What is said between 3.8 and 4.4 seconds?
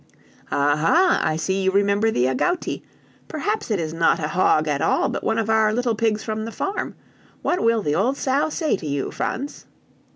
not a